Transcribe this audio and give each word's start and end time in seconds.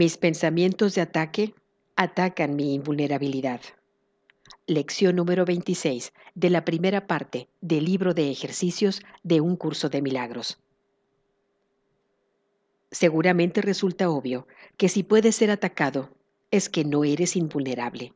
Mis 0.00 0.16
pensamientos 0.16 0.94
de 0.94 1.02
ataque 1.02 1.54
atacan 1.94 2.56
mi 2.56 2.72
invulnerabilidad. 2.72 3.60
Lección 4.66 5.14
número 5.14 5.44
26 5.44 6.14
de 6.34 6.48
la 6.48 6.64
primera 6.64 7.06
parte 7.06 7.50
del 7.60 7.84
libro 7.84 8.14
de 8.14 8.30
ejercicios 8.30 9.02
de 9.24 9.42
un 9.42 9.56
curso 9.56 9.90
de 9.90 10.00
milagros. 10.00 10.58
Seguramente 12.90 13.60
resulta 13.60 14.08
obvio 14.08 14.46
que 14.78 14.88
si 14.88 15.02
puedes 15.02 15.36
ser 15.36 15.50
atacado 15.50 16.08
es 16.50 16.70
que 16.70 16.86
no 16.86 17.04
eres 17.04 17.36
invulnerable. 17.36 18.14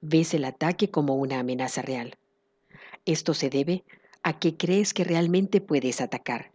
Ves 0.00 0.34
el 0.34 0.44
ataque 0.44 0.90
como 0.90 1.14
una 1.14 1.38
amenaza 1.38 1.80
real. 1.80 2.16
Esto 3.06 3.34
se 3.34 3.50
debe 3.50 3.84
a 4.24 4.40
que 4.40 4.56
crees 4.56 4.94
que 4.94 5.04
realmente 5.04 5.60
puedes 5.60 6.00
atacar. 6.00 6.50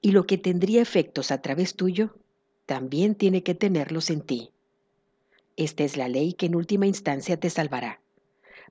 Y 0.00 0.12
lo 0.12 0.24
que 0.24 0.38
tendría 0.38 0.80
efectos 0.80 1.30
a 1.30 1.42
través 1.42 1.76
tuyo, 1.76 2.16
también 2.66 3.14
tiene 3.14 3.42
que 3.42 3.54
tenerlos 3.54 4.10
en 4.10 4.22
ti. 4.22 4.52
Esta 5.56 5.84
es 5.84 5.96
la 5.96 6.08
ley 6.08 6.32
que 6.32 6.46
en 6.46 6.54
última 6.54 6.86
instancia 6.86 7.38
te 7.38 7.50
salvará, 7.50 8.00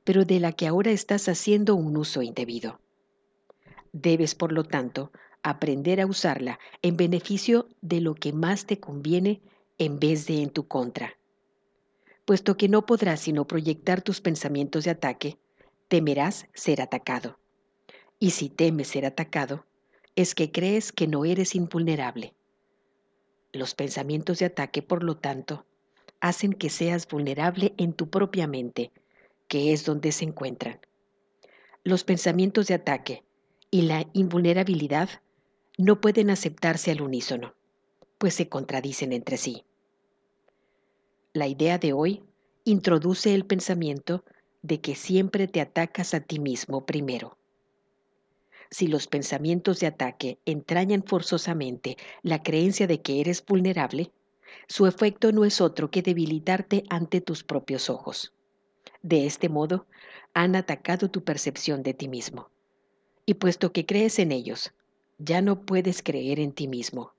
pero 0.04 0.26
de 0.26 0.40
la 0.40 0.52
que 0.52 0.68
ahora 0.68 0.91
estás 0.91 1.27
haciendo 1.30 1.76
un 1.76 1.96
uso 1.98 2.22
indebido. 2.22 2.80
Debes, 3.94 4.35
por 4.35 4.52
lo 4.52 4.63
tanto, 4.63 5.12
aprender 5.44 6.02
a 6.02 6.05
usarla 6.05 6.59
en 6.82 6.98
beneficio 6.98 7.68
de 7.82 8.02
lo 8.02 8.16
que 8.16 8.34
más 8.34 8.66
te 8.66 8.80
conviene 8.80 9.41
en 9.77 9.99
vez 9.99 10.26
de 10.27 10.41
en 10.41 10.49
tu 10.49 10.68
contra. 10.68 11.18
Puesto 12.26 12.55
que 12.55 12.70
no 12.70 12.85
podrás 12.85 13.20
sino 13.20 13.46
proyectar 13.46 14.02
tus 14.02 14.21
pensamientos 14.21 14.85
de 14.85 14.91
ataque, 14.91 15.40
temerás 15.88 16.48
ser 16.54 16.82
atacado. 16.82 17.40
Y 18.20 18.32
si 18.32 18.49
temes 18.49 18.90
ser 18.90 19.05
atacado, 19.05 19.66
es 20.16 20.35
que 20.35 20.52
crees 20.52 20.91
que 20.91 21.08
no 21.08 21.26
eres 21.26 21.55
invulnerable. 21.55 22.35
Los 23.54 23.76
pensamientos 23.76 24.40
de 24.40 24.46
ataque, 24.46 24.82
por 24.82 25.04
lo 25.04 25.18
tanto, 25.18 25.66
hacen 26.21 26.54
que 26.54 26.70
seas 26.70 27.07
vulnerable 27.07 27.74
en 27.77 27.93
tu 27.93 28.10
propia 28.10 28.48
mente, 28.48 28.91
que 29.48 29.74
es 29.74 29.84
donde 29.84 30.13
se 30.13 30.24
encuentran. 30.24 30.80
Los 31.84 32.04
pensamientos 32.04 32.68
de 32.68 32.76
ataque 32.76 33.24
y 33.70 33.82
la 33.82 34.08
invulnerabilidad 34.13 35.10
no 35.77 35.99
pueden 35.99 36.30
aceptarse 36.30 36.91
al 36.91 37.02
unísono, 37.02 37.55
pues 38.18 38.35
se 38.35 38.48
contradicen 38.48 39.12
entre 39.12 39.38
sí. 39.38 39.65
La 41.34 41.48
idea 41.48 41.77
de 41.77 41.91
hoy 41.91 42.24
introduce 42.63 43.34
el 43.34 43.46
pensamiento 43.46 44.24
de 44.62 44.80
que 44.80 44.96
siempre 44.96 45.48
te 45.48 45.60
atacas 45.60 46.13
a 46.13 46.21
ti 46.21 46.40
mismo 46.40 46.86
primero. 46.86 47.38
Si 48.72 48.88
los 48.88 49.08
pensamientos 49.08 49.82
de 49.82 49.88
ataque 49.88 50.40
entrañan 50.46 51.04
forzosamente 51.04 51.98
la 52.24 52.41
creencia 52.41 52.88
de 52.88 53.02
que 53.02 53.20
eres 53.20 53.46
vulnerable, 53.46 54.12
su 54.68 54.88
efecto 54.88 55.34
no 55.34 55.44
es 55.44 55.60
otro 55.60 55.91
que 55.91 56.02
debilitarte 56.02 56.86
ante 56.90 57.20
tus 57.20 57.44
propios 57.44 57.90
ojos. 57.90 58.34
De 59.02 59.26
este 59.26 59.49
modo, 59.49 59.88
han 60.34 60.55
atacado 60.55 61.12
tu 61.12 61.26
percepción 61.26 61.84
de 61.84 61.94
ti 61.94 62.08
mismo. 62.08 62.49
Y 63.26 63.34
puesto 63.34 63.74
que 63.74 63.86
crees 63.86 64.19
en 64.19 64.31
ellos, 64.31 64.72
ya 65.18 65.42
no 65.42 65.66
puedes 65.66 66.02
creer 66.02 66.40
en 66.40 66.53
ti 66.53 66.69
mismo. 66.69 67.12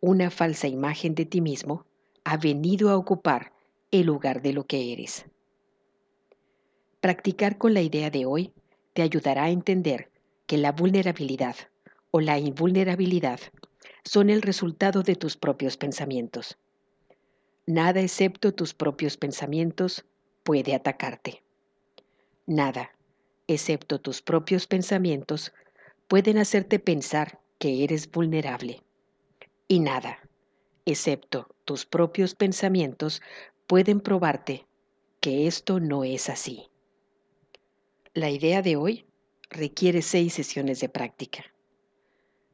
Una 0.00 0.30
falsa 0.30 0.68
imagen 0.68 1.14
de 1.14 1.24
ti 1.24 1.40
mismo 1.40 1.86
ha 2.24 2.36
venido 2.36 2.90
a 2.90 2.96
ocupar 2.96 3.54
el 3.90 4.06
lugar 4.06 4.42
de 4.42 4.52
lo 4.52 4.66
que 4.66 4.92
eres. 4.92 5.24
Practicar 7.00 7.56
con 7.56 7.72
la 7.72 7.80
idea 7.80 8.10
de 8.10 8.26
hoy 8.26 8.52
te 8.92 9.00
ayudará 9.00 9.44
a 9.44 9.50
entender 9.50 10.09
que 10.50 10.58
la 10.58 10.72
vulnerabilidad 10.72 11.54
o 12.10 12.20
la 12.20 12.36
invulnerabilidad 12.40 13.38
son 14.02 14.30
el 14.30 14.42
resultado 14.42 15.04
de 15.04 15.14
tus 15.14 15.36
propios 15.36 15.76
pensamientos. 15.76 16.58
Nada 17.66 18.00
excepto 18.00 18.52
tus 18.52 18.74
propios 18.74 19.16
pensamientos 19.16 20.04
puede 20.42 20.74
atacarte. 20.74 21.44
Nada, 22.48 22.90
excepto 23.46 24.00
tus 24.00 24.22
propios 24.22 24.66
pensamientos, 24.66 25.52
pueden 26.08 26.36
hacerte 26.36 26.80
pensar 26.80 27.38
que 27.60 27.84
eres 27.84 28.10
vulnerable. 28.10 28.82
Y 29.68 29.78
nada, 29.78 30.18
excepto 30.84 31.46
tus 31.64 31.86
propios 31.86 32.34
pensamientos, 32.34 33.22
pueden 33.68 34.00
probarte 34.00 34.66
que 35.20 35.46
esto 35.46 35.78
no 35.78 36.02
es 36.02 36.28
así. 36.28 36.66
La 38.14 38.30
idea 38.30 38.62
de 38.62 38.74
hoy 38.74 39.04
requiere 39.50 40.02
seis 40.02 40.32
sesiones 40.34 40.80
de 40.80 40.88
práctica 40.88 41.44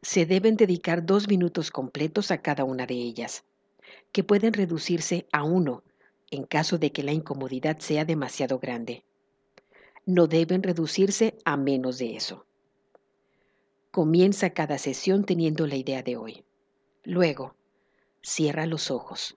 se 0.07 0.25
deben 0.25 0.57
dedicar 0.57 1.05
dos 1.05 1.27
minutos 1.27 1.73
completos 1.73 2.31
a 2.31 2.41
cada 2.41 2.63
una 2.63 2.87
de 2.87 2.95
ellas, 2.95 3.45
que 4.13 4.23
pueden 4.23 4.53
reducirse 4.53 5.27
a 5.33 5.43
uno 5.43 5.83
en 6.31 6.45
caso 6.45 6.79
de 6.79 6.93
que 6.93 7.03
la 7.03 7.11
incomodidad 7.11 7.81
sea 7.81 8.05
demasiado 8.05 8.61
grande. 8.61 9.03
No 10.05 10.29
deben 10.29 10.63
reducirse 10.63 11.37
a 11.45 11.57
menos 11.57 11.99
de 11.99 12.15
eso. 12.15 12.47
Comienza 13.91 14.51
cada 14.51 14.79
sesión 14.79 15.25
teniendo 15.25 15.67
la 15.67 15.75
idea 15.75 16.05
de 16.05 16.17
hoy. 16.17 16.45
Luego, 17.03 17.57
cierra 18.23 18.65
los 18.67 18.93
ojos 18.93 19.37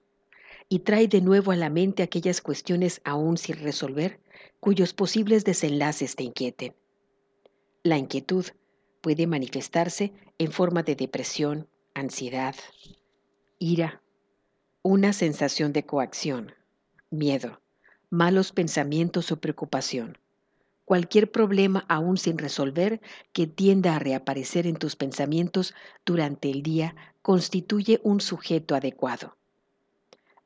y 0.67 0.79
trae 0.79 1.07
de 1.07 1.21
nuevo 1.21 1.51
a 1.51 1.55
la 1.55 1.71
mente 1.71 2.03
aquellas 2.03 2.41
cuestiones 2.41 3.01
aún 3.03 3.37
sin 3.37 3.57
resolver 3.57 4.19
cuyos 4.59 4.93
posibles 4.93 5.45
desenlaces 5.45 6.15
te 6.15 6.25
inquieten. 6.25 6.75
La 7.84 7.97
inquietud 7.97 8.45
puede 9.00 9.25
manifestarse 9.25 10.12
en 10.38 10.51
forma 10.51 10.84
de 10.84 10.97
depresión, 10.97 11.69
ansiedad, 11.94 12.56
ira, 13.57 14.01
una 14.81 15.13
sensación 15.13 15.72
de 15.72 15.85
coacción, 15.85 16.53
miedo, 17.09 17.62
malos 18.09 18.51
pensamientos 18.51 19.31
o 19.31 19.39
preocupación. 19.39 20.18
Cualquier 20.84 21.31
problema 21.31 21.85
aún 21.88 22.18
sin 22.18 22.38
resolver 22.38 23.00
que 23.31 23.47
tienda 23.47 23.95
a 23.95 24.00
reaparecer 24.00 24.68
en 24.68 24.75
tus 24.75 24.97
pensamientos 24.97 25.73
durante 26.06 26.51
el 26.51 26.63
día 26.63 26.97
constituye 27.22 28.01
un 28.03 28.19
sujeto 28.19 28.75
adecuado. 28.75 29.38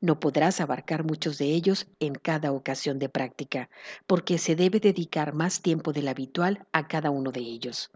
No 0.04 0.20
podrás 0.20 0.60
abarcar 0.60 1.04
muchos 1.04 1.38
de 1.38 1.46
ellos 1.46 1.86
en 1.98 2.14
cada 2.14 2.52
ocasión 2.52 2.98
de 2.98 3.08
práctica, 3.08 3.70
porque 4.06 4.38
se 4.38 4.54
debe 4.54 4.78
dedicar 4.78 5.34
más 5.34 5.62
tiempo 5.62 5.92
del 5.92 6.08
habitual 6.08 6.66
a 6.72 6.86
cada 6.86 7.10
uno 7.10 7.32
de 7.32 7.40
ellos 7.40 7.90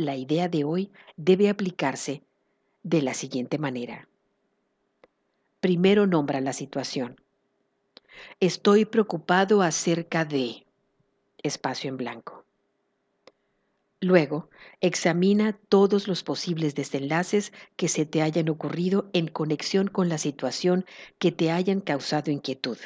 la 0.00 0.16
idea 0.16 0.48
de 0.48 0.64
hoy 0.64 0.90
debe 1.16 1.48
aplicarse 1.48 2.22
de 2.82 3.02
la 3.02 3.14
siguiente 3.14 3.58
manera. 3.58 4.08
Primero 5.60 6.06
nombra 6.06 6.40
la 6.40 6.54
situación. 6.54 7.20
Estoy 8.40 8.86
preocupado 8.86 9.62
acerca 9.62 10.24
de 10.24 10.66
espacio 11.42 11.90
en 11.90 11.98
blanco. 11.98 12.44
Luego, 14.00 14.48
examina 14.80 15.52
todos 15.68 16.08
los 16.08 16.22
posibles 16.22 16.74
desenlaces 16.74 17.52
que 17.76 17.86
se 17.88 18.06
te 18.06 18.22
hayan 18.22 18.48
ocurrido 18.48 19.10
en 19.12 19.28
conexión 19.28 19.88
con 19.88 20.08
la 20.08 20.16
situación 20.16 20.86
que 21.18 21.32
te 21.32 21.50
hayan 21.50 21.80
causado 21.80 22.30
inquietud. 22.30 22.78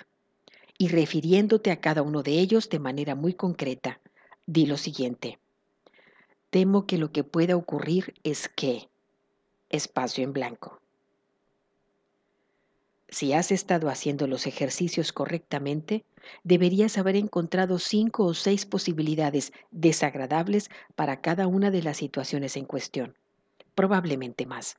Y 0.77 0.89
refiriéndote 0.89 1.71
a 1.71 1.81
cada 1.81 2.03
uno 2.03 2.25
de 2.25 2.33
ellos 2.33 2.69
de 2.69 2.81
manera 2.81 3.15
muy 3.15 3.33
concreta, 3.35 4.01
di 4.47 4.67
lo 4.67 4.77
siguiente. 4.77 5.39
Temo 6.51 6.85
que 6.87 6.99
lo 6.99 7.13
que 7.13 7.23
pueda 7.23 7.57
ocurrir 7.57 8.15
es 8.25 8.49
que 8.49 8.89
espacio 9.71 10.25
en 10.25 10.33
blanco. 10.33 10.81
Si 13.09 13.33
has 13.33 13.53
estado 13.53 13.89
haciendo 13.89 14.27
los 14.27 14.49
ejercicios 14.49 15.13
correctamente, 15.13 16.05
deberías 16.43 16.99
haber 16.99 17.17
encontrado 17.17 17.79
cinco 17.79 18.25
o 18.25 18.35
seis 18.35 18.67
posibilidades 18.67 19.53
desagradables 19.71 20.71
para 20.95 21.21
cada 21.21 21.47
una 21.47 21.71
de 21.71 21.83
las 21.83 21.97
situaciones 21.97 22.57
en 22.57 22.65
cuestión, 22.65 23.17
probablemente 23.75 24.47
más. 24.47 24.77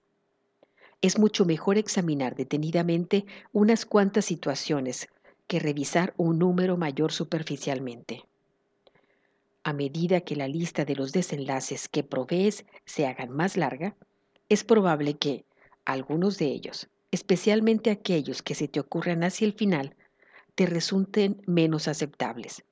Es 1.02 1.20
mucho 1.20 1.46
mejor 1.46 1.78
examinar 1.78 2.36
detenidamente 2.36 3.26
unas 3.52 3.86
cuantas 3.86 4.26
situaciones 4.26 5.08
que 5.48 5.60
revisar 5.60 6.14
un 6.18 6.40
número 6.40 6.78
mayor 6.78 7.12
superficialmente 7.12 8.24
a 9.66 9.74
medida 9.74 10.22
que 10.22 10.36
la 10.36 10.48
lista 10.48 10.86
de 10.86 10.96
los 10.96 11.12
desenlaces 11.12 11.90
que 11.90 12.04
provees 12.04 12.66
se 12.86 13.08
hagan 13.08 13.32
más 13.32 13.58
larga, 13.58 13.96
es 14.48 14.64
probable 14.64 15.16
que 15.18 15.44
algunos 15.86 16.38
de 16.38 16.46
ellos, 16.46 16.88
especialmente 17.10 17.90
aquellos 17.90 18.44
que 18.44 18.54
se 18.54 18.68
te 18.68 18.80
ocurran 18.80 19.24
hacia 19.24 19.48
el 19.48 19.54
final, 19.54 19.96
te 20.56 20.66
resulten 20.66 21.42
menos 21.46 21.88
aceptables. 21.88 22.64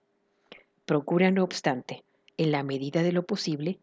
Procura, 0.86 1.32
no 1.32 1.44
obstante, 1.44 2.04
en 2.38 2.52
la 2.52 2.64
medida 2.64 3.04
de 3.04 3.12
lo 3.12 3.26
posible, 3.26 3.80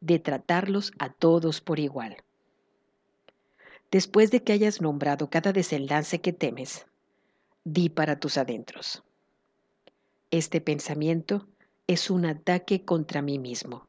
de 0.00 0.18
tratarlos 0.18 0.92
a 0.98 1.12
todos 1.12 1.60
por 1.60 1.78
igual. 1.78 2.16
Después 3.90 4.30
de 4.30 4.42
que 4.42 4.52
hayas 4.52 4.80
nombrado 4.80 5.30
cada 5.30 5.52
desenlace 5.52 6.20
que 6.20 6.32
temes, 6.32 6.86
di 7.64 7.88
para 7.88 8.18
tus 8.18 8.36
adentros. 8.36 9.02
Este 10.30 10.60
pensamiento 10.60 11.46
es 11.86 12.10
un 12.10 12.26
ataque 12.26 12.84
contra 12.84 13.22
mí 13.22 13.38
mismo. 13.38 13.86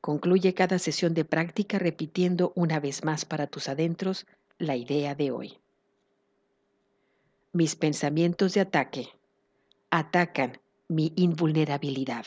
Concluye 0.00 0.54
cada 0.54 0.78
sesión 0.78 1.14
de 1.14 1.24
práctica 1.24 1.78
repitiendo 1.78 2.52
una 2.54 2.78
vez 2.78 3.04
más 3.04 3.24
para 3.24 3.46
tus 3.46 3.68
adentros 3.68 4.26
la 4.58 4.76
idea 4.76 5.14
de 5.14 5.30
hoy. 5.30 5.58
Mis 7.58 7.74
pensamientos 7.74 8.54
de 8.54 8.60
ataque 8.60 9.08
atacan 9.90 10.60
mi 10.86 11.12
invulnerabilidad. 11.16 12.24